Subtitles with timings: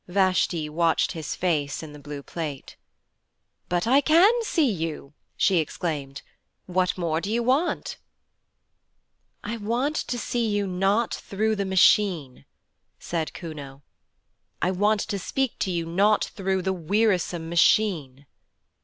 [0.07, 2.75] Vashti watched his face in the blue plate.
[3.69, 6.23] 'But I can see you!' she exclaimed.
[6.65, 7.97] 'What more do you want?'
[9.43, 12.45] 'I want to see you not through the Machine,'
[12.97, 13.83] said Kuno.
[14.63, 18.25] 'I want to speak to you not through the wearisome Machine.'